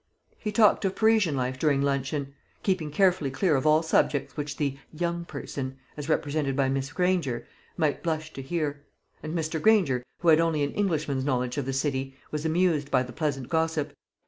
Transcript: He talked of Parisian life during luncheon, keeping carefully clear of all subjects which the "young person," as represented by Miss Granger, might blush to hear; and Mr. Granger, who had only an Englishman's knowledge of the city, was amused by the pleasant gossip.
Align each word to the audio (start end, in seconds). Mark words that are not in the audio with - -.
He 0.39 0.51
talked 0.51 0.83
of 0.83 0.95
Parisian 0.95 1.35
life 1.35 1.59
during 1.59 1.79
luncheon, 1.83 2.33
keeping 2.63 2.89
carefully 2.89 3.29
clear 3.29 3.55
of 3.55 3.67
all 3.67 3.83
subjects 3.83 4.35
which 4.35 4.57
the 4.57 4.79
"young 4.91 5.25
person," 5.25 5.77
as 5.95 6.09
represented 6.09 6.55
by 6.55 6.69
Miss 6.69 6.91
Granger, 6.91 7.45
might 7.77 8.01
blush 8.01 8.33
to 8.33 8.41
hear; 8.41 8.83
and 9.21 9.35
Mr. 9.35 9.61
Granger, 9.61 10.03
who 10.21 10.29
had 10.29 10.39
only 10.39 10.63
an 10.63 10.71
Englishman's 10.73 11.23
knowledge 11.23 11.59
of 11.59 11.67
the 11.67 11.71
city, 11.73 12.15
was 12.31 12.47
amused 12.47 12.89
by 12.89 13.03
the 13.03 13.13
pleasant 13.13 13.47
gossip. 13.47 13.93